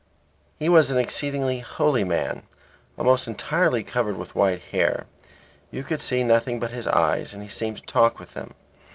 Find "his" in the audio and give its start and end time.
6.71-6.87